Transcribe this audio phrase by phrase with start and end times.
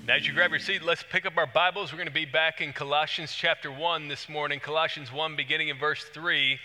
[0.00, 1.92] And as you grab your seat, let's pick up our Bibles.
[1.92, 5.76] We're going to be back in Colossians chapter 1 this morning, Colossians 1, beginning in
[5.76, 6.58] verse 3.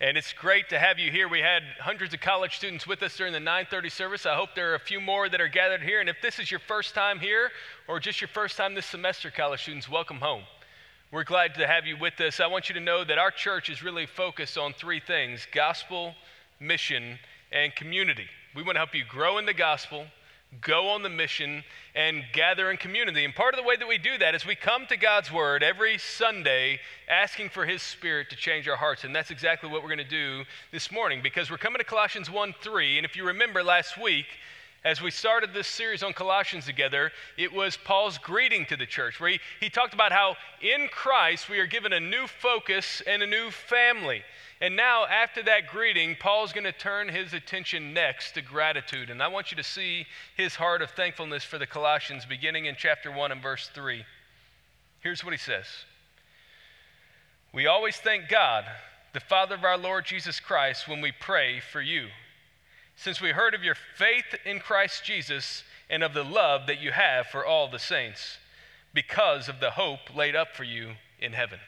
[0.00, 1.26] And it's great to have you here.
[1.28, 4.26] We had hundreds of college students with us during the 9:30 service.
[4.26, 5.98] I hope there are a few more that are gathered here.
[5.98, 7.50] And if this is your first time here
[7.88, 10.44] or just your first time this semester, college students, welcome home.
[11.10, 12.38] We're glad to have you with us.
[12.38, 16.14] I want you to know that our church is really focused on three things: gospel,
[16.60, 17.18] mission,
[17.50, 18.28] and community.
[18.54, 20.06] We want to help you grow in the gospel,
[20.60, 21.62] go on the mission,
[21.94, 23.24] and gather in community.
[23.24, 25.62] And part of the way that we do that is we come to God's Word
[25.62, 29.04] every Sunday asking for His Spirit to change our hearts.
[29.04, 32.30] And that's exactly what we're going to do this morning because we're coming to Colossians
[32.30, 32.98] 1 3.
[32.98, 34.26] And if you remember last week,
[34.84, 39.18] as we started this series on Colossians together, it was Paul's greeting to the church,
[39.18, 43.22] where he, he talked about how in Christ we are given a new focus and
[43.22, 44.22] a new family.
[44.60, 49.10] And now, after that greeting, Paul's going to turn his attention next to gratitude.
[49.10, 50.06] And I want you to see
[50.36, 54.04] his heart of thankfulness for the Colossians, beginning in chapter 1 and verse 3.
[55.00, 55.66] Here's what he says
[57.52, 58.64] We always thank God,
[59.12, 62.08] the Father of our Lord Jesus Christ, when we pray for you,
[62.98, 66.90] since we heard of your faith in Christ Jesus and of the love that you
[66.90, 68.38] have for all the saints,
[68.92, 70.90] because of the hope laid up for you
[71.20, 71.60] in heaven.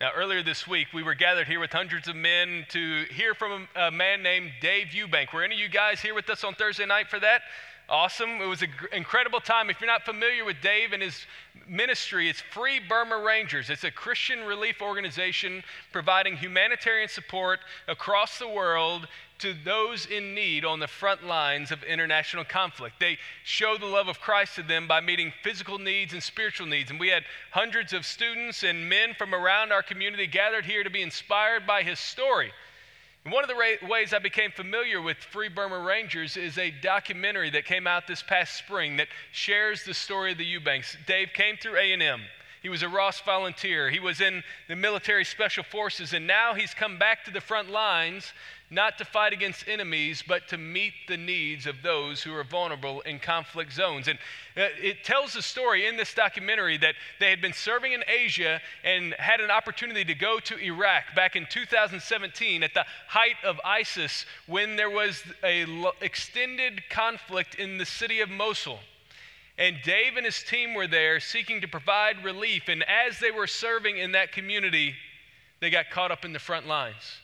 [0.00, 3.68] Now, earlier this week, we were gathered here with hundreds of men to hear from
[3.76, 5.32] a, man named Dave Eubank.
[5.32, 7.42] Were any of you guys here with us on Thursday night for that?
[7.88, 8.40] Awesome.
[8.42, 9.70] It was an incredible time.
[9.70, 11.24] If you're not familiar with Dave and his
[11.68, 13.70] ministry, it's Free Burma Rangers.
[13.70, 19.06] It's a Christian relief organization providing humanitarian support across the world
[19.38, 23.00] to those in need on the front lines of international conflict.
[23.00, 26.90] They show the love of Christ to them by meeting physical needs and spiritual needs.
[26.90, 30.90] And we had hundreds of students and men from around our community gathered here to
[30.90, 32.52] be inspired by his story.
[33.24, 36.70] And one of the ra- ways I became familiar with Free Burma Rangers is a
[36.70, 40.96] documentary that came out this past spring that shares the story of the Eubanks.
[41.06, 42.20] Dave came through A&M.
[42.62, 43.90] He was a Ross volunteer.
[43.90, 47.70] He was in the military special forces, and now he's come back to the front
[47.70, 48.32] lines
[48.70, 53.00] not to fight against enemies, but to meet the needs of those who are vulnerable
[53.02, 54.08] in conflict zones.
[54.08, 54.18] And
[54.56, 58.60] uh, it tells the story in this documentary that they had been serving in Asia
[58.82, 63.60] and had an opportunity to go to Iraq back in 2017 at the height of
[63.64, 65.64] ISIS when there was a
[66.00, 68.80] extended conflict in the city of Mosul.
[69.58, 72.64] And Dave and his team were there seeking to provide relief.
[72.68, 74.94] And as they were serving in that community,
[75.60, 77.20] they got caught up in the front lines.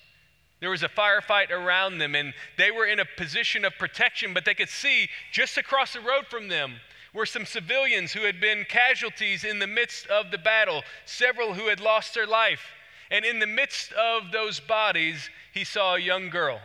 [0.63, 4.45] There was a firefight around them, and they were in a position of protection, but
[4.45, 6.77] they could see just across the road from them
[7.13, 11.67] were some civilians who had been casualties in the midst of the battle, several who
[11.67, 12.63] had lost their life.
[13.11, 16.61] And in the midst of those bodies, he saw a young girl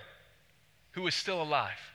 [0.91, 1.91] who was still alive,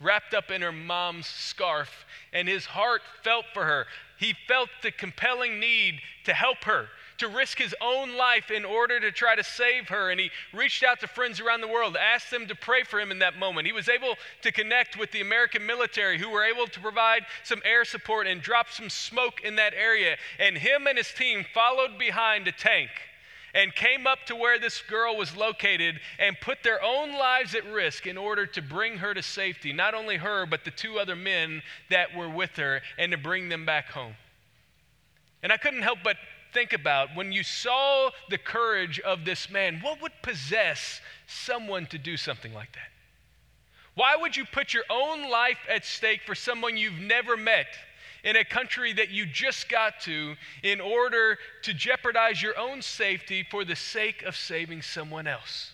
[0.00, 3.86] wrapped up in her mom's scarf, and his heart felt for her.
[4.20, 8.98] He felt the compelling need to help her, to risk his own life in order
[9.00, 10.10] to try to save her.
[10.10, 13.10] And he reached out to friends around the world, asked them to pray for him
[13.10, 13.66] in that moment.
[13.66, 17.62] He was able to connect with the American military, who were able to provide some
[17.64, 20.16] air support and drop some smoke in that area.
[20.38, 22.90] And him and his team followed behind a tank
[23.54, 27.64] and came up to where this girl was located and put their own lives at
[27.66, 29.72] risk in order to bring her to safety.
[29.72, 33.48] Not only her, but the two other men that were with her and to bring
[33.48, 34.14] them back home.
[35.42, 36.16] And I couldn't help but
[36.54, 41.98] think about when you saw the courage of this man, what would possess someone to
[41.98, 42.90] do something like that?
[43.94, 47.66] Why would you put your own life at stake for someone you've never met
[48.24, 53.46] in a country that you just got to in order to jeopardize your own safety
[53.50, 55.72] for the sake of saving someone else?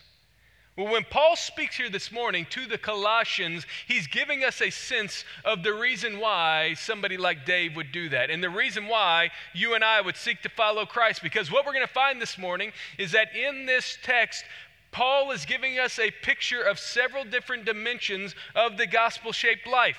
[0.81, 5.27] Well, when Paul speaks here this morning to the Colossians, he's giving us a sense
[5.45, 9.75] of the reason why somebody like Dave would do that and the reason why you
[9.75, 11.23] and I would seek to follow Christ.
[11.23, 14.43] Because what we're going to find this morning is that in this text,
[14.91, 19.99] Paul is giving us a picture of several different dimensions of the gospel shaped life.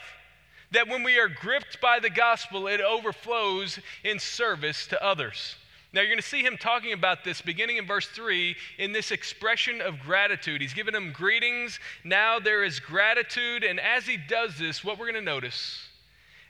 [0.72, 5.58] That when we are gripped by the gospel, it overflows in service to others.
[5.93, 9.11] Now, you're going to see him talking about this beginning in verse 3 in this
[9.11, 10.61] expression of gratitude.
[10.61, 11.79] He's given them greetings.
[12.05, 13.66] Now there is gratitude.
[13.66, 15.88] And as he does this, what we're going to notice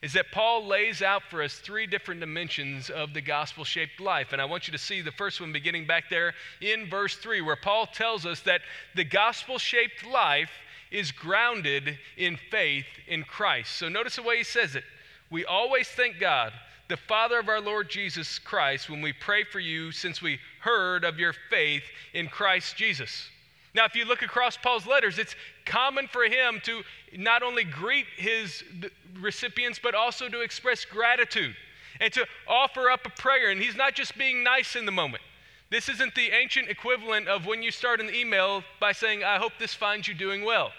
[0.04, 4.32] is that Paul lays out for us three different dimensions of the gospel shaped life.
[4.32, 7.42] And I want you to see the first one beginning back there in verse 3,
[7.42, 8.62] where Paul tells us that
[8.96, 10.52] the gospel shaped life
[10.92, 13.76] is grounded in faith in Christ.
[13.78, 14.84] So notice the way he says it.
[15.30, 16.52] We always thank God
[16.92, 21.06] the Father of our Lord Jesus Christ when we pray for you since we heard
[21.06, 21.84] of your faith
[22.14, 23.30] in Christ Jesus.
[23.74, 25.34] Now, if you look across Paul's letters, it's
[25.66, 26.82] common for him to
[27.18, 28.62] not only greet his
[29.22, 31.56] recipients, but also to express gratitude
[32.02, 33.52] and to offer up a prayer.
[33.52, 35.24] And he's not just being nice in the moment.
[35.70, 39.54] This isn't the ancient equivalent of when you start an email by saying, I hope
[39.58, 40.72] this finds you doing well.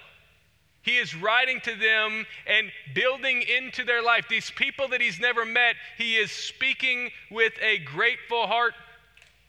[0.83, 4.27] He is writing to them and building into their life.
[4.29, 8.75] These people that he's never met, he is speaking with a grateful heart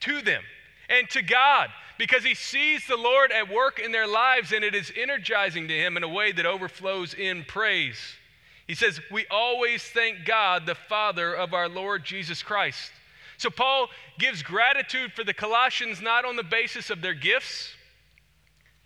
[0.02, 0.44] to them
[0.90, 4.76] and to God because he sees the Lord at work in their lives and it
[4.76, 7.98] is energizing to him in a way that overflows in praise.
[8.68, 12.92] He says, We always thank God, the Father of our Lord Jesus Christ.
[13.38, 13.90] So Paul
[14.20, 17.74] gives gratitude for the Colossians not on the basis of their gifts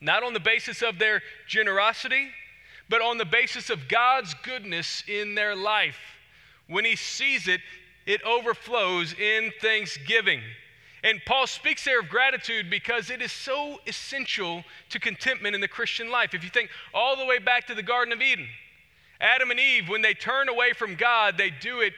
[0.01, 2.29] not on the basis of their generosity,
[2.89, 5.97] but on the basis of God's goodness in their life.
[6.67, 7.61] When he sees it,
[8.05, 10.41] it overflows in thanksgiving.
[11.03, 15.67] And Paul speaks there of gratitude because it is so essential to contentment in the
[15.67, 16.33] Christian life.
[16.33, 18.47] If you think all the way back to the Garden of Eden,
[19.19, 21.93] Adam and Eve, when they turn away from God, they do it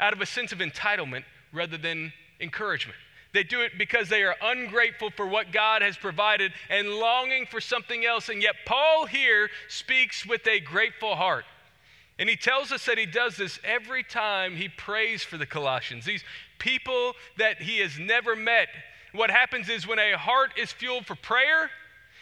[0.00, 2.98] out of a sense of entitlement rather than encouragement.
[3.34, 7.60] They do it because they are ungrateful for what God has provided and longing for
[7.60, 8.28] something else.
[8.28, 11.44] And yet, Paul here speaks with a grateful heart.
[12.16, 16.04] And he tells us that he does this every time he prays for the Colossians,
[16.04, 16.22] these
[16.60, 18.68] people that he has never met.
[19.12, 21.70] What happens is when a heart is fueled for prayer,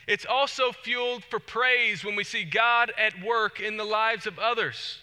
[0.09, 4.39] it's also fueled for praise when we see God at work in the lives of
[4.39, 5.02] others.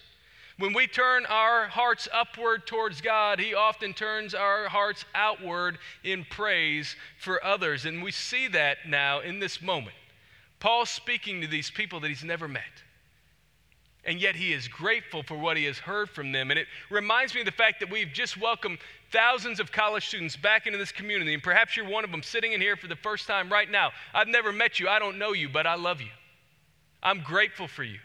[0.60, 6.26] When we turn our hearts upward towards God, He often turns our hearts outward in
[6.28, 7.86] praise for others.
[7.86, 9.96] And we see that now in this moment.
[10.58, 12.62] Paul speaking to these people that he's never met.
[14.04, 16.50] And yet he is grateful for what he has heard from them.
[16.50, 18.80] And it reminds me of the fact that we've just welcomed
[19.10, 21.32] thousands of college students back into this community.
[21.32, 23.92] And perhaps you're one of them sitting in here for the first time right now.
[24.12, 26.10] I've never met you, I don't know you, but I love you.
[27.02, 27.98] I'm grateful for you.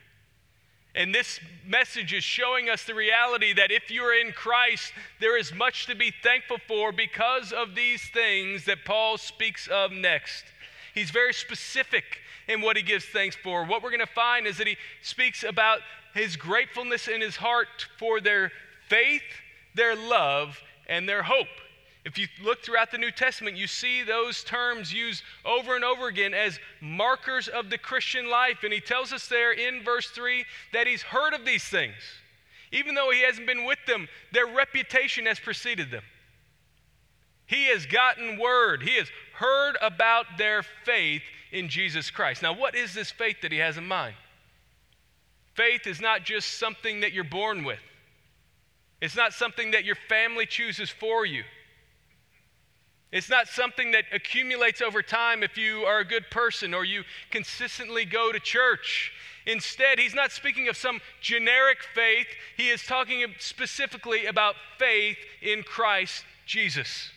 [0.95, 5.53] And this message is showing us the reality that if you're in Christ, there is
[5.53, 10.45] much to be thankful for because of these things that Paul speaks of next.
[10.93, 12.05] He's very specific
[12.47, 13.65] in what he gives thanks for.
[13.65, 15.79] What we're going to find is that he speaks about
[16.13, 18.51] his gratefulness in his heart for their
[18.87, 19.23] faith,
[19.73, 21.47] their love, and their hope.
[22.05, 26.07] If you look throughout the New Testament, you see those terms used over and over
[26.07, 28.59] again as markers of the Christian life.
[28.63, 31.95] And he tells us there in verse 3 that he's heard of these things.
[32.71, 36.03] Even though he hasn't been with them, their reputation has preceded them.
[37.47, 41.21] He has gotten word, he has heard about their faith
[41.51, 42.41] in Jesus Christ.
[42.41, 44.15] Now, what is this faith that he has in mind?
[45.53, 47.79] Faith is not just something that you're born with,
[49.01, 51.43] it's not something that your family chooses for you.
[53.15, 57.05] It's not something that accumulates over time if you are a good person or you
[57.31, 59.13] consistently go to church.
[59.45, 62.27] Instead, he's not speaking of some generic faith,
[62.57, 67.09] he is talking specifically about faith in Christ Jesus.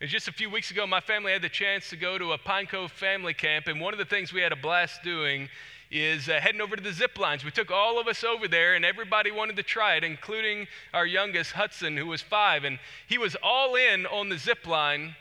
[0.00, 2.38] And just a few weeks ago, my family had the chance to go to a
[2.38, 5.48] Pine Cove family camp, and one of the things we had a blast doing
[5.90, 7.44] is uh, heading over to the zip lines.
[7.44, 11.06] We took all of us over there, and everybody wanted to try it, including our
[11.06, 12.64] youngest, Hudson, who was five.
[12.64, 15.14] And he was all in on the zip line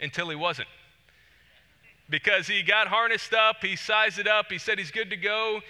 [0.00, 0.68] until he wasn't.
[2.08, 5.60] Because he got harnessed up, he sized it up, he said he's good to go.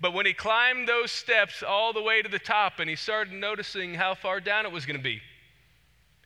[0.00, 3.32] But when he climbed those steps all the way to the top and he started
[3.32, 5.20] noticing how far down it was going to be,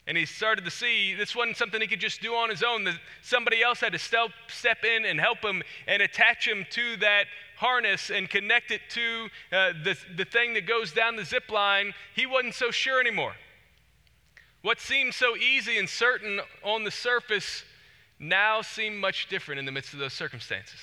[0.08, 2.82] and he started to see this wasn't something he could just do on his own,
[2.84, 6.96] that somebody else had to step, step in and help him and attach him to
[6.96, 11.50] that harness and connect it to uh, the, the thing that goes down the zip
[11.50, 13.34] line, he wasn't so sure anymore.
[14.62, 17.64] What seemed so easy and certain on the surface
[18.18, 20.80] now seemed much different in the midst of those circumstances.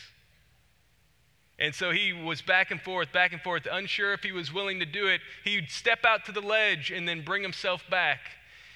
[1.58, 4.80] And so he was back and forth, back and forth, unsure if he was willing
[4.82, 5.22] to do it.
[5.44, 8.20] He'd step out to the ledge and then bring himself back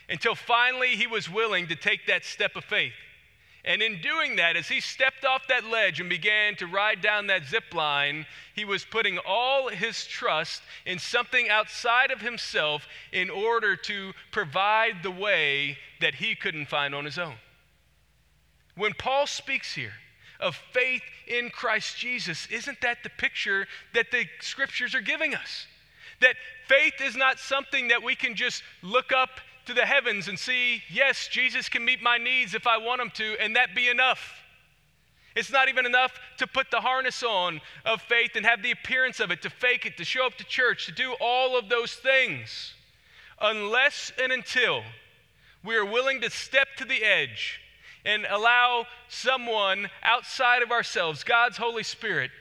[0.10, 2.94] until finally he was willing to take that step of faith.
[3.66, 7.28] And in doing that, as he stepped off that ledge and began to ride down
[7.28, 8.26] that zip line,
[8.56, 15.04] he was putting all his trust in something outside of himself in order to provide
[15.04, 17.36] the way that he couldn't find on his own.
[18.76, 19.94] When Paul speaks here
[20.40, 25.68] of faith in Christ Jesus, isn't that the picture that the scriptures are giving us?
[26.22, 26.36] That
[26.68, 30.82] faith is not something that we can just look up to the heavens and see,
[30.90, 34.42] yes, Jesus can meet my needs if I want him to, and that be enough.
[35.36, 39.20] It's not even enough to put the harness on of faith and have the appearance
[39.20, 41.94] of it, to fake it, to show up to church, to do all of those
[41.94, 42.74] things.
[43.40, 44.82] Unless and until
[45.64, 47.62] we are willing to step to the edge
[48.04, 52.32] and allow someone outside of ourselves, God's Holy Spirit,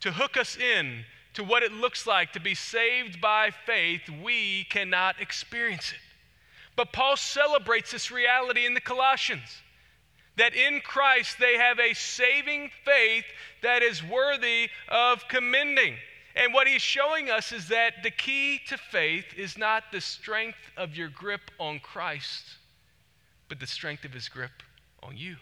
[0.00, 4.64] to hook us in to what it looks like to be saved by faith, we
[4.64, 6.11] cannot experience it.
[6.76, 9.62] But Paul celebrates this reality in the Colossians
[10.36, 13.24] that in Christ they have a saving faith
[13.62, 15.96] that is worthy of commending.
[16.34, 20.58] And what he's showing us is that the key to faith is not the strength
[20.76, 22.44] of your grip on Christ,
[23.48, 24.62] but the strength of his grip
[25.02, 25.36] on you.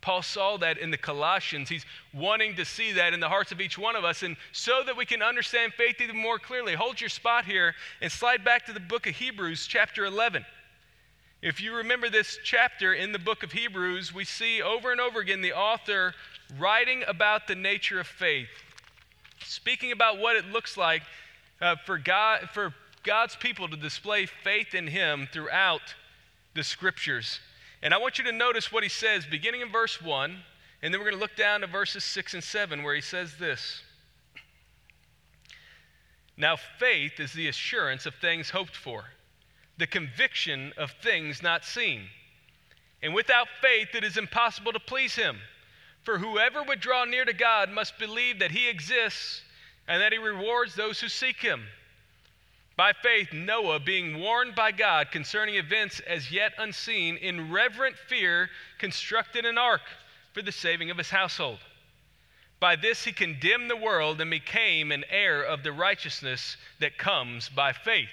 [0.00, 1.68] Paul saw that in the Colossians.
[1.68, 4.22] He's wanting to see that in the hearts of each one of us.
[4.22, 8.10] And so that we can understand faith even more clearly, hold your spot here and
[8.10, 10.44] slide back to the book of Hebrews, chapter 11.
[11.42, 15.20] If you remember this chapter in the book of Hebrews, we see over and over
[15.20, 16.14] again the author
[16.58, 18.48] writing about the nature of faith,
[19.42, 21.02] speaking about what it looks like
[21.60, 25.94] uh, for, God, for God's people to display faith in Him throughout
[26.54, 27.40] the scriptures.
[27.82, 30.36] And I want you to notice what he says beginning in verse 1,
[30.82, 33.36] and then we're going to look down to verses 6 and 7, where he says
[33.38, 33.82] this
[36.36, 39.04] Now, faith is the assurance of things hoped for,
[39.78, 42.02] the conviction of things not seen.
[43.02, 45.38] And without faith, it is impossible to please him.
[46.02, 49.42] For whoever would draw near to God must believe that he exists
[49.88, 51.64] and that he rewards those who seek him.
[52.80, 58.48] By faith, Noah, being warned by God concerning events as yet unseen, in reverent fear
[58.78, 59.82] constructed an ark
[60.32, 61.58] for the saving of his household.
[62.58, 67.50] By this he condemned the world and became an heir of the righteousness that comes
[67.50, 68.08] by faith.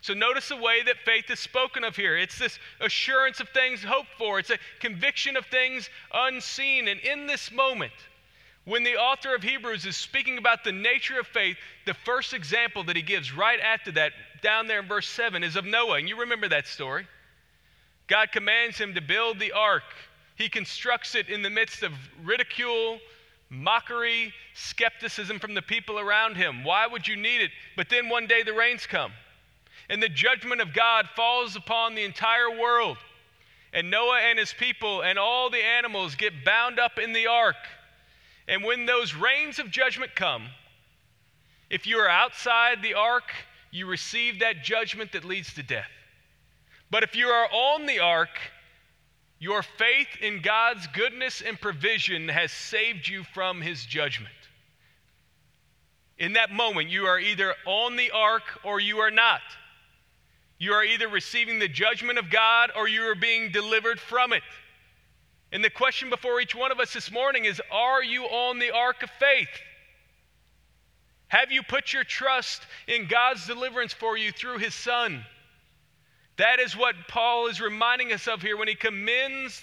[0.00, 2.16] So notice the way that faith is spoken of here.
[2.16, 6.88] It's this assurance of things hoped for, it's a conviction of things unseen.
[6.88, 7.92] And in this moment,
[8.68, 11.56] when the author of Hebrews is speaking about the nature of faith,
[11.86, 15.56] the first example that he gives right after that, down there in verse 7, is
[15.56, 15.96] of Noah.
[15.96, 17.06] And you remember that story.
[18.08, 19.84] God commands him to build the ark.
[20.36, 23.00] He constructs it in the midst of ridicule,
[23.48, 26.62] mockery, skepticism from the people around him.
[26.62, 27.50] Why would you need it?
[27.74, 29.12] But then one day the rains come,
[29.88, 32.98] and the judgment of God falls upon the entire world.
[33.72, 37.56] And Noah and his people and all the animals get bound up in the ark.
[38.48, 40.48] And when those rains of judgment come,
[41.70, 43.30] if you are outside the ark,
[43.70, 45.90] you receive that judgment that leads to death.
[46.90, 48.30] But if you are on the ark,
[49.38, 54.34] your faith in God's goodness and provision has saved you from his judgment.
[56.18, 59.42] In that moment, you are either on the ark or you are not.
[60.58, 64.42] You are either receiving the judgment of God or you are being delivered from it.
[65.50, 68.70] And the question before each one of us this morning is Are you on the
[68.70, 69.48] ark of faith?
[71.28, 75.24] Have you put your trust in God's deliverance for you through his Son?
[76.36, 79.62] That is what Paul is reminding us of here when he commends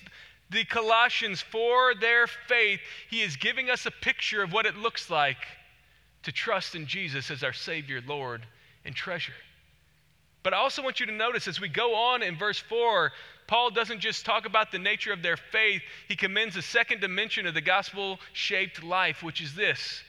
[0.50, 2.80] the Colossians for their faith.
[3.10, 5.38] He is giving us a picture of what it looks like
[6.24, 8.46] to trust in Jesus as our Savior, Lord,
[8.84, 9.34] and treasure.
[10.44, 13.12] But I also want you to notice as we go on in verse 4,
[13.48, 17.46] Paul doesn't just talk about the nature of their faith, he commends a second dimension
[17.46, 20.04] of the gospel shaped life, which is this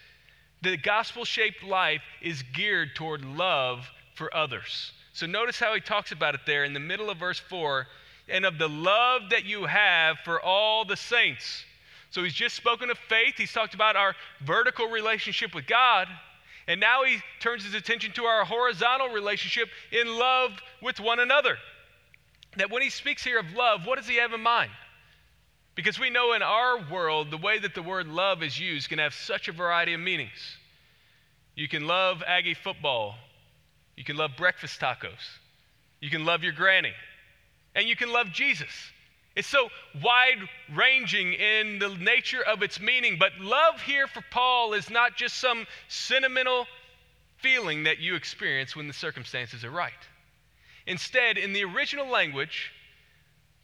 [0.62, 4.92] the gospel shaped life is geared toward love for others.
[5.12, 7.86] So notice how he talks about it there in the middle of verse 4
[8.28, 11.64] and of the love that you have for all the saints.
[12.10, 16.08] So he's just spoken of faith, he's talked about our vertical relationship with God.
[16.66, 20.50] And now he turns his attention to our horizontal relationship in love
[20.82, 21.58] with one another
[22.56, 24.70] that when he speaks here of love, what does he have in mind?
[25.74, 28.98] Because we know in our world, the way that the word love is used can
[28.98, 30.56] have such a variety of meanings.
[31.54, 33.14] You can love Aggie football,
[33.94, 35.38] you can love breakfast tacos,
[36.00, 36.92] you can love your granny,
[37.74, 38.70] and you can love Jesus.
[39.36, 39.68] It's so
[40.02, 40.38] wide
[40.74, 45.36] ranging in the nature of its meaning, but love here for Paul is not just
[45.36, 46.66] some sentimental
[47.36, 49.92] feeling that you experience when the circumstances are right.
[50.86, 52.72] Instead, in the original language,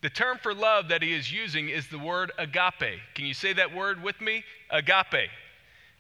[0.01, 3.01] the term for love that he is using is the word agape.
[3.15, 4.45] Can you say that word with me?
[4.71, 5.31] Agape.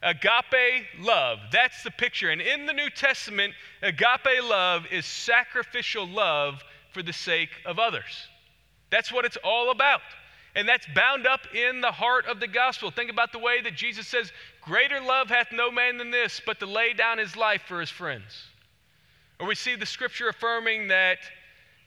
[0.02, 1.38] Agape love.
[1.52, 2.30] That's the picture.
[2.30, 6.62] And in the New Testament, agape love is sacrificial love
[6.92, 8.26] for the sake of others.
[8.90, 10.00] That's what it's all about.
[10.54, 12.90] And that's bound up in the heart of the gospel.
[12.90, 16.58] Think about the way that Jesus says, Greater love hath no man than this, but
[16.58, 18.48] to lay down his life for his friends.
[19.42, 21.18] Or we see the scripture affirming that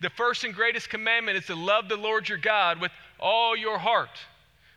[0.01, 3.79] the first and greatest commandment is to love the Lord your God with all your
[3.79, 4.09] heart.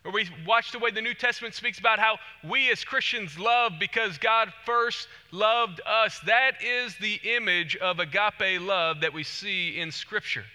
[0.05, 3.73] Or we watch the way the New Testament speaks about how we as Christians love
[3.81, 6.21] because God first loved us.
[6.25, 10.45] That is the image of agape love that we see in Scripture.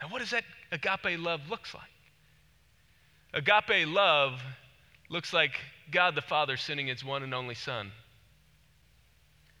[0.00, 1.82] Now, what does that agape love look like?
[3.34, 4.40] Agape love
[5.10, 5.52] looks like
[5.90, 7.92] God the Father sending his one and only Son.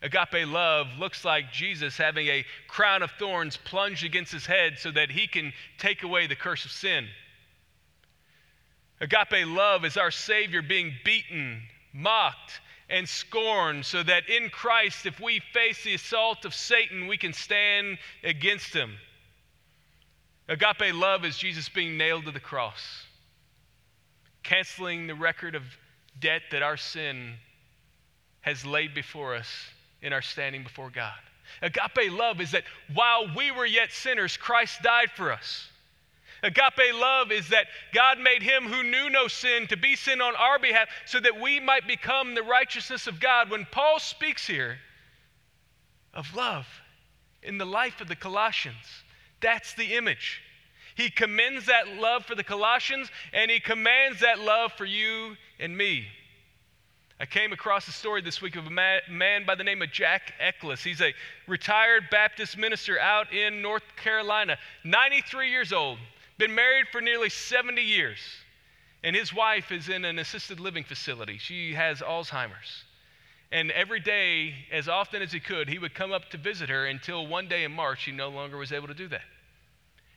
[0.02, 4.90] Agape love looks like Jesus having a crown of thorns plunged against his head so
[4.90, 7.08] that he can take away the curse of sin.
[9.00, 11.62] Agape love is our Savior being beaten,
[11.92, 17.16] mocked, and scorned, so that in Christ, if we face the assault of Satan, we
[17.16, 18.96] can stand against him.
[20.48, 23.06] Agape love is Jesus being nailed to the cross,
[24.44, 25.64] canceling the record of
[26.20, 27.34] debt that our sin
[28.42, 29.48] has laid before us
[30.06, 31.18] in our standing before God.
[31.60, 32.62] Agape love is that
[32.94, 35.68] while we were yet sinners, Christ died for us.
[36.42, 40.36] Agape love is that God made him who knew no sin to be sin on
[40.36, 43.50] our behalf so that we might become the righteousness of God.
[43.50, 44.78] When Paul speaks here
[46.14, 46.68] of love
[47.42, 48.76] in the life of the Colossians,
[49.40, 50.40] that's the image.
[50.94, 55.76] He commends that love for the Colossians and he commands that love for you and
[55.76, 56.06] me.
[57.18, 60.34] I came across a story this week of a man by the name of Jack
[60.38, 60.82] Eckles.
[60.82, 61.14] He's a
[61.46, 65.98] retired Baptist minister out in North Carolina, 93 years old,
[66.36, 68.18] been married for nearly 70 years,
[69.02, 71.38] and his wife is in an assisted living facility.
[71.38, 72.84] She has Alzheimer's.
[73.50, 76.84] And every day, as often as he could, he would come up to visit her
[76.84, 79.24] until one day in March he no longer was able to do that.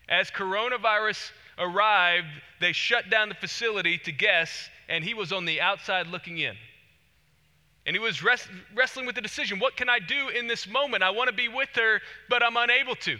[0.10, 2.28] As coronavirus arrived,
[2.60, 6.58] they shut down the facility to guests, and he was on the outside looking in.
[7.86, 11.04] And he was rest, wrestling with the decision what can I do in this moment?
[11.04, 13.18] I want to be with her, but I'm unable to.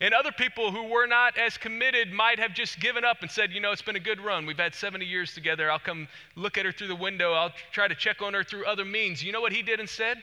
[0.00, 3.52] And other people who were not as committed might have just given up and said,
[3.52, 4.46] you know, it's been a good run.
[4.46, 5.70] We've had 70 years together.
[5.70, 6.06] I'll come
[6.36, 7.32] look at her through the window.
[7.32, 9.24] I'll try to check on her through other means.
[9.24, 10.22] You know what he did instead?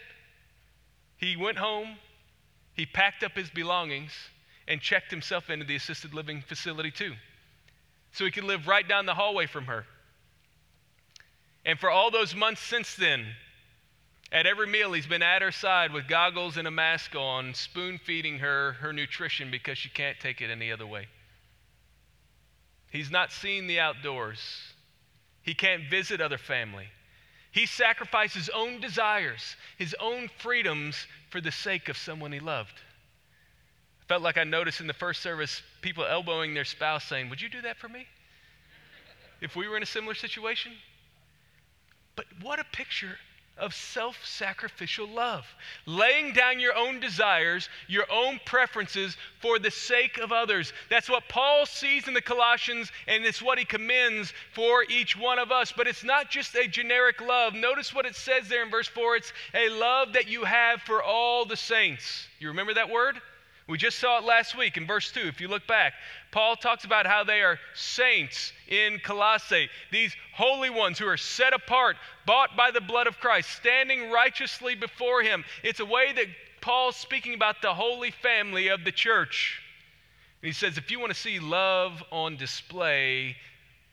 [1.18, 1.98] He went home,
[2.74, 4.12] he packed up his belongings,
[4.68, 7.14] and checked himself into the assisted living facility too.
[8.14, 9.86] So he could live right down the hallway from her.
[11.66, 13.26] And for all those months since then,
[14.32, 17.98] at every meal, he's been at her side with goggles and a mask on, spoon
[17.98, 21.08] feeding her her nutrition because she can't take it any other way.
[22.92, 24.40] He's not seen the outdoors,
[25.42, 26.88] he can't visit other family.
[27.51, 32.74] He sacrificed his own desires, his own freedoms for the sake of someone he loved.
[34.01, 37.42] I felt like I noticed in the first service people elbowing their spouse saying, Would
[37.42, 38.08] you do that for me?
[39.40, 40.74] If we were in a similar situation?
[42.16, 43.18] But what a picture
[43.58, 45.46] of self sacrificial love.
[45.86, 50.74] Laying down your own desires, your own preferences for the sake of others.
[50.90, 55.40] That's what Paul sees in the Colossians, and it's what he commends for each one
[55.40, 55.72] of us.
[55.72, 57.54] But it's not just a generic love.
[57.54, 61.01] Notice what it says there in verse 4 it's a love that you have for
[61.01, 62.28] all the saints.
[62.40, 63.22] You remember that word?
[63.68, 65.22] We just saw it last week in verse 2.
[65.22, 65.94] If you look back,
[66.32, 71.51] Paul talks about how they are saints in Colossae, these holy ones who are set
[71.51, 71.96] apart,
[72.28, 75.44] bought by the blood of Christ, standing righteously before him.
[75.64, 76.28] It's a way that
[76.62, 79.62] Paul's speaking about the holy family of the church.
[80.44, 83.36] And he says, if you want to see love on display,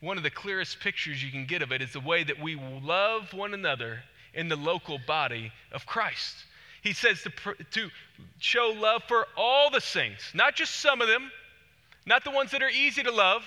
[0.01, 2.61] one of the clearest pictures you can get of it is the way that we
[2.83, 4.01] love one another
[4.35, 6.45] in the local body of Christ.
[6.83, 7.31] He says to,
[7.73, 7.91] to
[8.39, 11.31] show love for all the saints, not just some of them,
[12.07, 13.45] not the ones that are easy to love,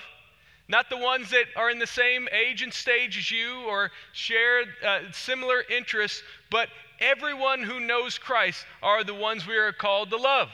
[0.68, 4.64] not the ones that are in the same age and stage as you or share
[4.84, 6.68] uh, similar interests, but
[6.98, 10.48] everyone who knows Christ are the ones we are called to love.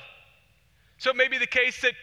[0.99, 1.95] So it may be the case that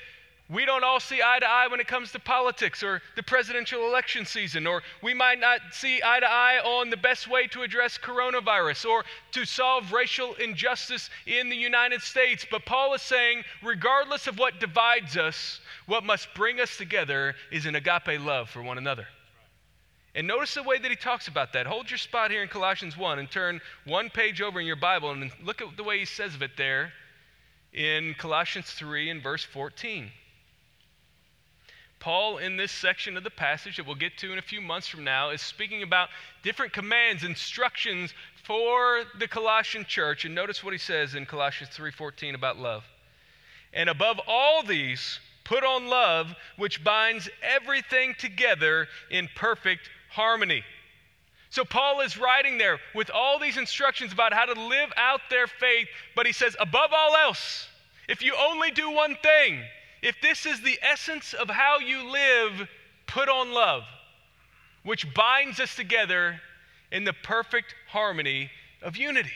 [0.50, 3.88] we don't all see eye to eye when it comes to politics or the presidential
[3.88, 7.62] election season, or we might not see eye to eye on the best way to
[7.62, 12.48] address coronavirus or to solve racial injustice in the United States.
[12.50, 17.68] But Paul is saying, regardless of what divides us, what must bring us together is
[17.68, 19.08] an agape love for one another.
[20.16, 21.68] And notice the way that he talks about that.
[21.68, 25.12] Hold your spot here in Colossians 1 and turn one page over in your Bible
[25.12, 26.92] and look at the way he says of it there
[27.72, 30.12] in Colossians 3 and verse 14.
[32.00, 34.88] Paul, in this section of the passage that we'll get to in a few months
[34.88, 36.10] from now, is speaking about
[36.44, 40.24] different commands, instructions for the Colossian church.
[40.24, 42.86] And notice what he says in Colossians 3:14 about love.
[43.74, 50.64] And above all these, put on love, which binds everything together in perfect harmony.
[51.50, 55.48] So Paul is writing there with all these instructions about how to live out their
[55.48, 57.68] faith, but he says, above all else,
[58.08, 59.64] if you only do one thing,
[60.02, 62.68] if this is the essence of how you live,
[63.08, 63.84] put on love,
[64.84, 66.40] which binds us together
[66.92, 68.50] in the perfect harmony
[68.82, 69.32] of unity.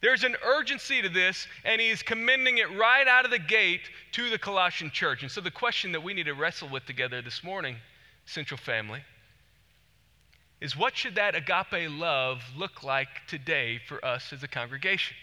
[0.00, 3.80] There's an urgency to this, and he's commending it right out of the gate
[4.12, 5.22] to the Colossian church.
[5.22, 7.76] And so, the question that we need to wrestle with together this morning
[8.24, 9.02] Central Family,
[10.60, 15.16] is what should that agape love look like today for us as a congregation?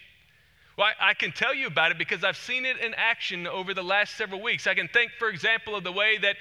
[0.78, 3.74] Well, I, I, can tell you about it because I've seen it in action over
[3.74, 4.68] the last several weeks.
[4.68, 6.36] I can think, for example, of the way that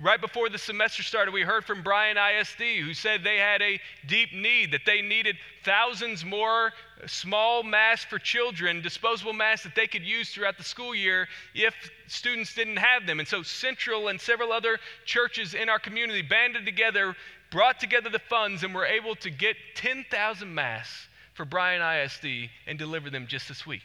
[0.00, 3.80] right before the semester started, we heard from Bryan ISD, who said they had a
[4.06, 6.72] deep need, that they needed thousands more
[7.06, 11.74] small masks for children, disposable masks that they could use throughout the school year if
[12.08, 13.20] students didn't have them.
[13.20, 17.14] And so, Central and several other churches in our community banded together,
[17.52, 21.07] brought together the funds, and were able to get 10,000 masks
[21.38, 23.82] for Bryan ISD and deliver them just this week.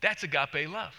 [0.00, 0.94] That's agape love.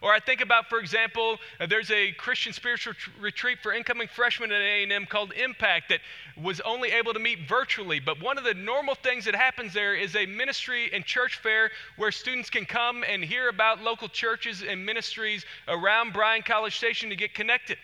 [0.00, 4.08] Or I think about, for example, uh, there's a Christian spiritual tr- retreat for incoming
[4.08, 6.00] freshmen at A&M called Impact that
[6.42, 8.00] was only able to meet virtually.
[8.00, 11.70] But one of the normal things that happens there is a ministry and church fair
[11.96, 17.10] where students can come and hear about local churches and ministries around Bryan College Station
[17.10, 17.76] to get connected.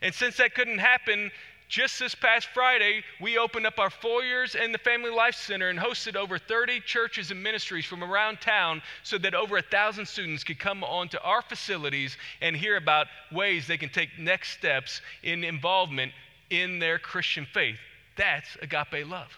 [0.00, 1.30] And since that couldn't happen,
[1.68, 5.78] just this past Friday, we opened up our foyers and the Family Life Center and
[5.78, 10.44] hosted over 30 churches and ministries from around town so that over a thousand students
[10.44, 15.44] could come onto our facilities and hear about ways they can take next steps in
[15.44, 16.12] involvement
[16.50, 17.78] in their Christian faith.
[18.16, 19.36] That's agape love.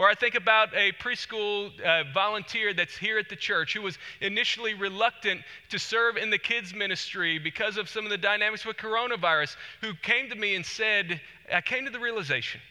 [0.00, 3.98] Or I think about a preschool uh, volunteer that's here at the church who was
[4.22, 8.78] initially reluctant to serve in the kids' ministry because of some of the dynamics with
[8.78, 11.20] coronavirus, who came to me and said,
[11.52, 12.62] I came to the realization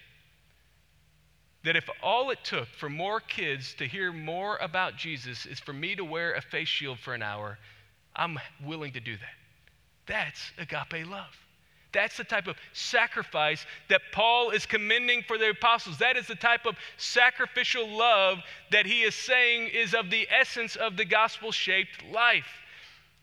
[1.66, 5.72] that if all it took for more kids to hear more about Jesus is for
[5.72, 7.60] me to wear a face shield for an hour,
[8.16, 10.08] I'm willing to do that.
[10.08, 11.38] That's agape love.
[11.92, 15.98] That's the type of sacrifice that Paul is commending for the apostles.
[15.98, 18.40] That is the type of sacrificial love
[18.72, 22.48] that he is saying is of the essence of the gospel shaped life.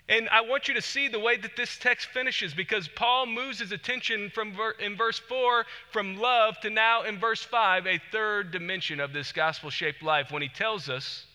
[0.08, 3.58] And I want you to see the way that this text finishes because Paul moves
[3.58, 8.52] his attention from in verse 4 from love to now in verse 5 a third
[8.52, 11.26] dimension of this gospel shaped life when he tells us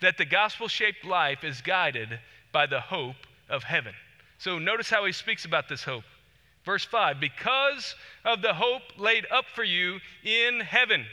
[0.00, 2.18] that the gospel shaped life is guided
[2.50, 3.92] by the hope of heaven.
[4.38, 6.04] So notice how he speaks about this hope.
[6.64, 7.94] Verse 5 because
[8.24, 11.06] of the hope laid up for you in heaven.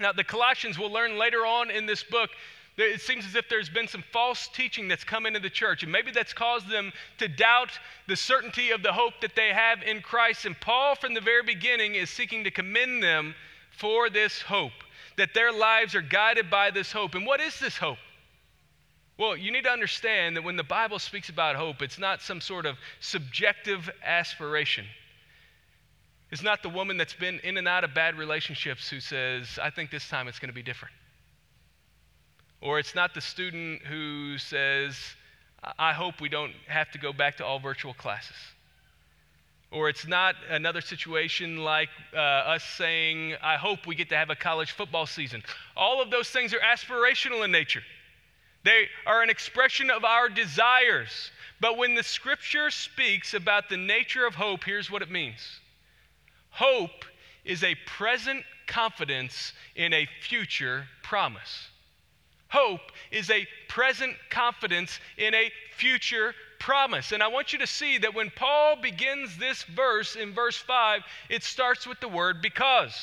[0.00, 2.30] Now, the Colossians will learn later on in this book
[2.78, 5.92] it seems as if there's been some false teaching that's come into the church, and
[5.92, 7.70] maybe that's caused them to doubt
[8.08, 10.46] the certainty of the hope that they have in Christ.
[10.46, 13.34] And Paul, from the very beginning, is seeking to commend them
[13.76, 14.72] for this hope,
[15.16, 17.14] that their lives are guided by this hope.
[17.14, 17.98] And what is this hope?
[19.22, 22.40] Well, you need to understand that when the Bible speaks about hope, it's not some
[22.40, 24.84] sort of subjective aspiration.
[26.32, 29.70] It's not the woman that's been in and out of bad relationships who says, I
[29.70, 30.92] think this time it's going to be different.
[32.60, 34.98] Or it's not the student who says,
[35.78, 38.34] I hope we don't have to go back to all virtual classes.
[39.70, 44.30] Or it's not another situation like uh, us saying, I hope we get to have
[44.30, 45.44] a college football season.
[45.76, 47.82] All of those things are aspirational in nature.
[48.64, 51.30] They are an expression of our desires.
[51.60, 55.60] But when the scripture speaks about the nature of hope, here's what it means
[56.50, 57.04] hope
[57.44, 61.68] is a present confidence in a future promise.
[62.48, 67.12] Hope is a present confidence in a future promise.
[67.12, 71.02] And I want you to see that when Paul begins this verse in verse 5,
[71.30, 72.94] it starts with the word because.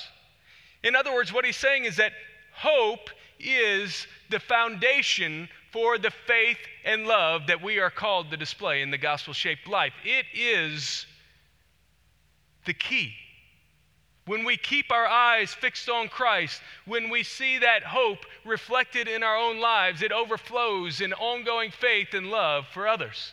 [0.83, 2.13] In other words, what he's saying is that
[2.53, 8.81] hope is the foundation for the faith and love that we are called to display
[8.81, 9.93] in the gospel shaped life.
[10.03, 11.05] It is
[12.65, 13.13] the key.
[14.25, 19.23] When we keep our eyes fixed on Christ, when we see that hope reflected in
[19.23, 23.31] our own lives, it overflows in ongoing faith and love for others.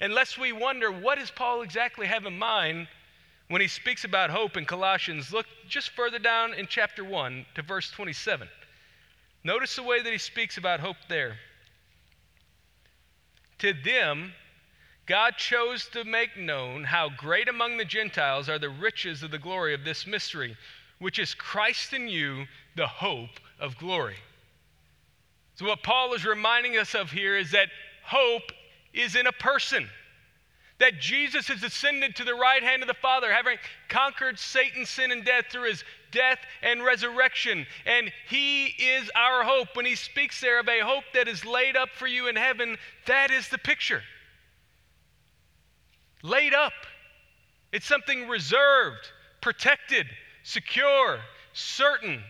[0.00, 2.86] Unless we wonder, what does Paul exactly have in mind
[3.48, 5.32] when he speaks about hope in Colossians?
[5.32, 8.48] Look just further down in chapter 1 to verse 27.
[9.42, 11.36] Notice the way that he speaks about hope there.
[13.60, 14.32] To them,
[15.06, 19.38] God chose to make known how great among the Gentiles are the riches of the
[19.38, 20.56] glory of this mystery,
[20.98, 24.16] which is Christ in you, the hope of glory.
[25.56, 27.68] So, what Paul is reminding us of here is that
[28.02, 28.52] hope
[28.94, 29.88] is in a person
[30.78, 35.12] that Jesus has ascended to the right hand of the Father, having conquered Satan, sin,
[35.12, 37.66] and death through his death and resurrection.
[37.86, 39.74] And he is our hope.
[39.74, 42.76] When he speaks there of a hope that is laid up for you in heaven,
[43.06, 44.02] that is the picture.
[46.22, 46.72] Laid up.
[47.72, 50.06] It's something reserved, protected,
[50.42, 51.20] secure,
[51.52, 52.22] certain.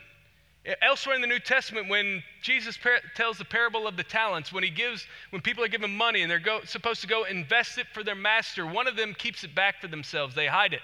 [0.82, 4.62] Elsewhere in the New Testament, when Jesus par- tells the parable of the talents, when
[4.62, 7.86] he gives, when people are given money and they're go, supposed to go invest it
[7.94, 10.34] for their master, one of them keeps it back for themselves.
[10.34, 10.82] They hide it.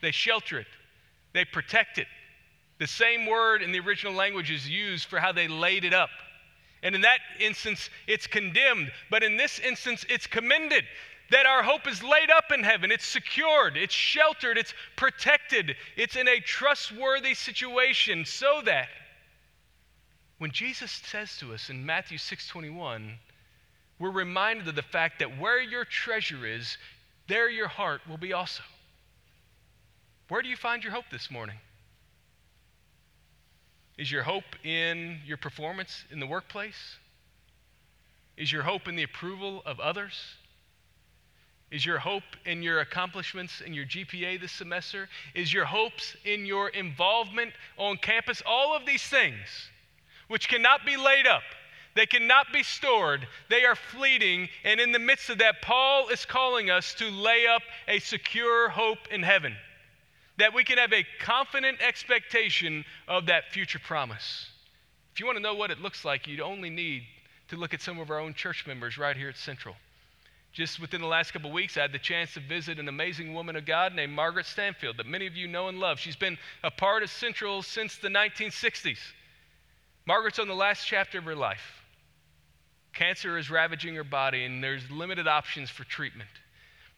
[0.00, 0.68] they shelter it,
[1.32, 2.06] they protect it.
[2.78, 6.10] The same word in the original language is used for how they laid it up.
[6.82, 8.92] And in that instance, it's condemned.
[9.10, 10.84] But in this instance, it's commended
[11.30, 12.90] that our hope is laid up in heaven.
[12.90, 18.88] It's secured, it's sheltered, it's protected, it's in a trustworthy situation so that
[20.38, 23.18] when Jesus says to us in Matthew 6:21,
[23.98, 26.78] we're reminded of the fact that where your treasure is,
[27.26, 28.62] there your heart will be also.
[30.28, 31.56] Where do you find your hope this morning?
[33.96, 36.96] Is your hope in your performance in the workplace?
[38.36, 40.12] Is your hope in the approval of others?
[41.70, 45.08] Is your hope in your accomplishments in your GPA this semester?
[45.34, 48.42] Is your hopes in your involvement on campus?
[48.46, 49.70] All of these things,
[50.28, 51.42] which cannot be laid up,
[51.94, 54.48] they cannot be stored, they are fleeting.
[54.62, 58.68] And in the midst of that, Paul is calling us to lay up a secure
[58.68, 59.56] hope in heaven
[60.38, 64.48] that we can have a confident expectation of that future promise.
[65.12, 67.02] If you want to know what it looks like, you'd only need
[67.48, 69.74] to look at some of our own church members right here at Central.
[70.52, 73.34] Just within the last couple of weeks, I had the chance to visit an amazing
[73.34, 75.98] woman of God named Margaret Stanfield that many of you know and love.
[75.98, 78.98] She's been a part of Central since the 1960s.
[80.06, 81.82] Margaret's on the last chapter of her life.
[82.94, 86.30] Cancer is ravaging her body, and there's limited options for treatment.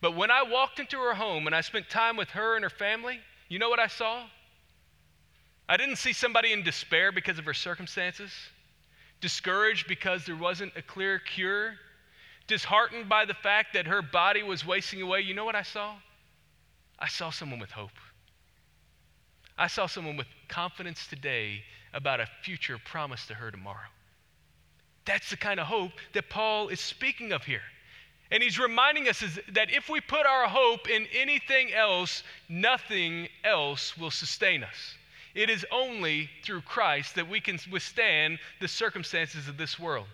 [0.01, 2.71] But when I walked into her home and I spent time with her and her
[2.71, 4.25] family, you know what I saw?
[5.69, 8.33] I didn't see somebody in despair because of her circumstances,
[9.21, 11.75] discouraged because there wasn't a clear cure,
[12.47, 15.21] disheartened by the fact that her body was wasting away.
[15.21, 15.95] You know what I saw?
[16.99, 17.91] I saw someone with hope.
[19.57, 23.91] I saw someone with confidence today about a future promised to her tomorrow.
[25.05, 27.63] That's the kind of hope that Paul is speaking of here.
[28.31, 33.29] And he's reminding us is that if we put our hope in anything else, nothing
[33.43, 34.95] else will sustain us.
[35.35, 40.07] It is only through Christ that we can withstand the circumstances of this world.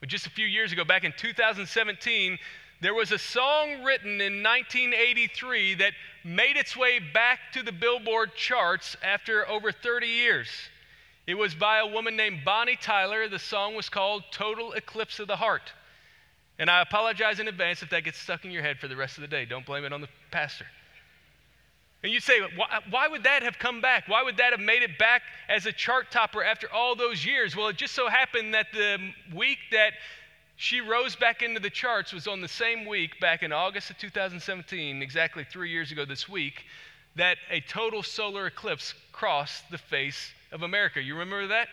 [0.00, 2.38] But just a few years ago, back in 2017,
[2.80, 5.92] there was a song written in 1983 that
[6.24, 10.48] made its way back to the Billboard charts after over 30 years.
[11.26, 13.28] It was by a woman named Bonnie Tyler.
[13.28, 15.72] The song was called Total Eclipse of the Heart.
[16.58, 19.16] And I apologize in advance if that gets stuck in your head for the rest
[19.16, 19.44] of the day.
[19.44, 20.66] Don't blame it on the pastor.
[22.04, 24.04] And you say, why, why, would that have come back?
[24.08, 27.56] Why would that have made it back as a chart topper after all those years?
[27.56, 28.98] Well, it just so happened that the
[29.34, 29.94] week that
[30.56, 33.98] she rose back into the charts was on the same week, back in August of
[33.98, 36.64] 2017, exactly three years ago this week,
[37.16, 41.00] that a total solar eclipse crossed the face of America.
[41.00, 41.68] You remember that?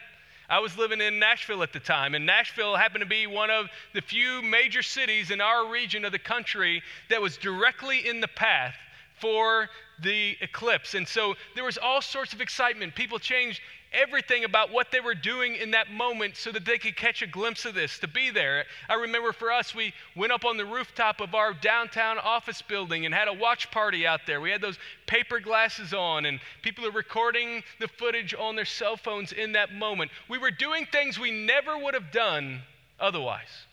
[0.51, 3.69] I was living in Nashville at the time, and Nashville happened to be one of
[3.93, 8.27] the few major cities in our region of the country that was directly in the
[8.27, 8.75] path
[9.21, 9.69] for
[10.01, 10.95] the eclipse.
[10.95, 12.95] And so there was all sorts of excitement.
[12.95, 13.61] People changed
[13.93, 17.27] everything about what they were doing in that moment so that they could catch a
[17.27, 18.65] glimpse of this, to be there.
[18.89, 23.05] I remember for us, we went up on the rooftop of our downtown office building
[23.05, 24.39] and had a watch party out there.
[24.39, 28.95] We had those paper glasses on, and people are recording the footage on their cell
[28.95, 30.11] phones in that moment.
[30.29, 32.61] We were doing things we never would have done
[32.99, 33.67] otherwise.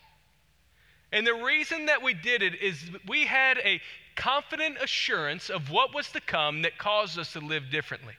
[1.12, 3.80] And the reason that we did it is we had a
[4.18, 8.14] confident assurance of what was to come that caused us to live differently.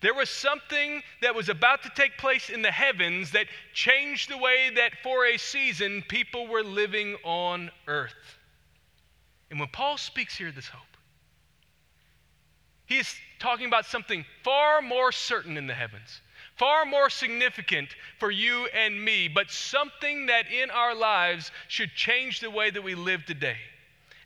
[0.00, 4.38] There was something that was about to take place in the heavens that changed the
[4.38, 8.38] way that for a season people were living on earth.
[9.50, 10.82] And when Paul speaks here this hope,
[12.86, 16.20] he is talking about something far more certain in the heavens,
[16.56, 17.88] far more significant
[18.20, 22.82] for you and me, but something that in our lives should change the way that
[22.82, 23.56] we live today.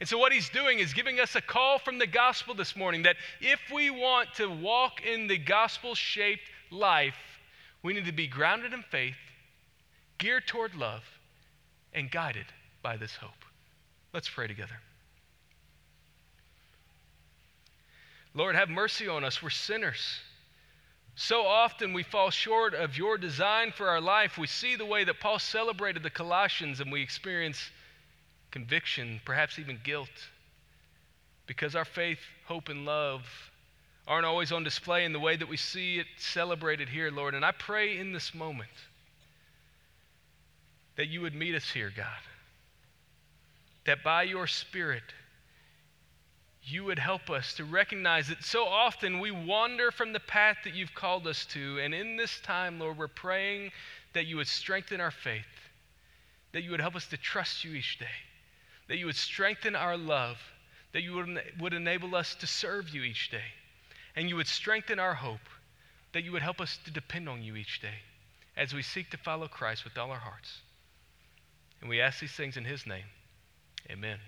[0.02, 3.04] And so, what he's doing is giving us a call from the gospel this morning
[3.04, 7.14] that if we want to walk in the gospel shaped life,
[7.84, 9.14] we need to be grounded in faith,
[10.18, 11.04] geared toward love,
[11.94, 12.46] and guided
[12.82, 13.44] by this hope.
[14.12, 14.74] Let's pray together.
[18.34, 19.40] Lord, have mercy on us.
[19.40, 20.18] We're sinners.
[21.14, 24.36] So often we fall short of your design for our life.
[24.36, 27.70] We see the way that Paul celebrated the Colossians and we experience
[28.52, 30.08] conviction, perhaps even guilt,
[31.46, 33.22] because our faith, hope, and love
[34.06, 37.34] aren't always on display in the way that we see it celebrated here, Lord.
[37.34, 38.70] And I pray in this moment
[40.96, 42.06] that you would meet us here, God.
[43.86, 45.02] That by your Spirit,
[46.64, 50.74] you would help us to recognize that so often we wander from the path that
[50.74, 51.80] you've called us to.
[51.80, 53.72] And in this time, Lord, we're praying
[54.12, 55.42] that you would strengthen our faith,
[56.52, 58.06] that you would help us to trust you each day
[58.88, 60.38] that you would strengthen our love,
[60.92, 63.52] that you would, would enable us to serve you each day,
[64.16, 65.40] and you would strengthen our hope,
[66.12, 68.00] that you would help us to depend on you each day
[68.56, 70.60] as we seek to follow Christ with all our hearts.
[71.80, 73.04] And we ask these things in His name.
[73.90, 74.18] Amen.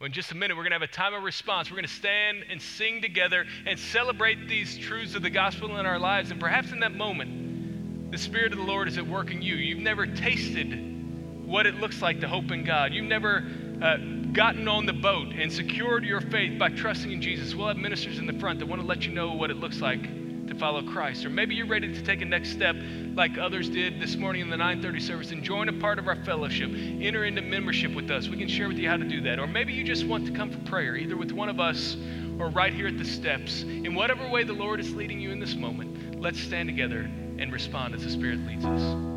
[0.00, 1.70] Well, in just a minute, we're going to have a time of response.
[1.70, 5.86] We're going to stand and sing together and celebrate these truths of the gospel in
[5.86, 6.30] our lives.
[6.30, 9.54] And perhaps in that moment, the Spirit of the Lord is at work in you.
[9.54, 12.92] You've never tasted what it looks like to hope in God.
[12.92, 13.44] You've never
[13.82, 13.96] uh,
[14.32, 17.54] gotten on the boat and secured your faith by trusting in Jesus.
[17.54, 19.80] We'll have ministers in the front that want to let you know what it looks
[19.80, 20.02] like
[20.48, 21.24] to follow Christ.
[21.24, 22.76] Or maybe you're ready to take a next step
[23.14, 26.16] like others did this morning in the 930 service and join a part of our
[26.24, 26.70] fellowship.
[26.70, 28.28] Enter into membership with us.
[28.28, 29.38] We can share with you how to do that.
[29.38, 31.96] Or maybe you just want to come for prayer, either with one of us
[32.38, 33.62] or right here at the steps.
[33.62, 37.00] In whatever way the Lord is leading you in this moment, let's stand together
[37.38, 39.13] and respond as the Spirit leads us.